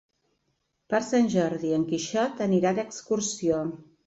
[0.93, 3.63] Per Sant Jordi en Quixot anirà d'excursió.